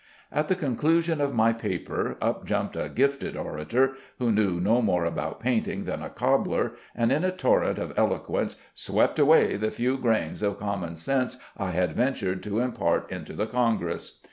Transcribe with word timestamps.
At 0.31 0.47
the 0.47 0.55
conclusion 0.55 1.21
of 1.21 1.35
my 1.35 1.53
paper, 1.53 2.17
up 2.19 2.43
jumped 2.43 2.75
a 2.75 2.89
gifted 2.89 3.37
orator, 3.37 3.93
who 4.17 4.31
knew 4.31 4.59
no 4.59 4.81
more 4.81 5.05
about 5.05 5.39
painting 5.39 5.83
than 5.83 6.01
a 6.01 6.09
cobbler, 6.09 6.71
and 6.95 7.11
in 7.11 7.23
a 7.23 7.29
torrent 7.29 7.77
of 7.77 7.93
eloquence 7.95 8.55
swept 8.73 9.19
away 9.19 9.57
the 9.57 9.69
few 9.69 9.99
grains 9.99 10.41
of 10.41 10.57
common 10.57 10.95
sense 10.95 11.37
I 11.55 11.69
had 11.69 11.93
ventured 11.95 12.41
to 12.45 12.61
import 12.61 13.11
into 13.11 13.33
the 13.33 13.45
congress. 13.45 14.17